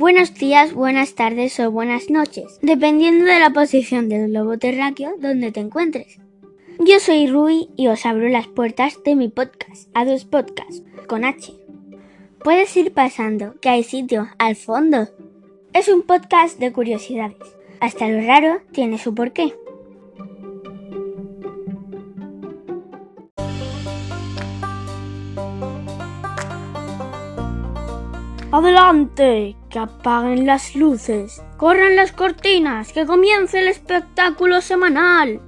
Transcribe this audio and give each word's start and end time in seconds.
Buenos 0.00 0.32
días, 0.32 0.72
buenas 0.72 1.14
tardes 1.14 1.60
o 1.60 1.70
buenas 1.70 2.08
noches, 2.08 2.58
dependiendo 2.62 3.26
de 3.26 3.38
la 3.38 3.50
posición 3.50 4.08
del 4.08 4.30
globo 4.30 4.56
terráqueo 4.56 5.12
donde 5.18 5.52
te 5.52 5.60
encuentres. 5.60 6.18
Yo 6.78 6.98
soy 7.00 7.26
Rui 7.26 7.68
y 7.76 7.88
os 7.88 8.06
abro 8.06 8.30
las 8.30 8.46
puertas 8.46 8.94
de 9.04 9.14
mi 9.14 9.28
podcast, 9.28 9.90
a 9.92 10.06
dos 10.06 10.24
podcasts, 10.24 10.82
con 11.06 11.26
H. 11.26 11.52
Puedes 12.42 12.74
ir 12.78 12.94
pasando, 12.94 13.56
que 13.60 13.68
hay 13.68 13.82
sitio 13.82 14.28
al 14.38 14.56
fondo. 14.56 15.10
Es 15.74 15.88
un 15.88 16.00
podcast 16.00 16.58
de 16.58 16.72
curiosidades. 16.72 17.36
Hasta 17.80 18.08
lo 18.08 18.26
raro 18.26 18.62
tiene 18.72 18.96
su 18.96 19.14
porqué. 19.14 19.52
Adelante, 28.52 29.56
que 29.68 29.78
apaguen 29.78 30.44
las 30.44 30.74
luces, 30.74 31.40
corran 31.56 31.94
las 31.94 32.10
cortinas, 32.10 32.92
que 32.92 33.06
comience 33.06 33.60
el 33.60 33.68
espectáculo 33.68 34.60
semanal. 34.60 35.40